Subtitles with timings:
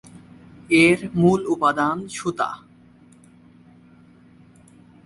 [0.83, 2.49] এর মূল উপাদান সুতা।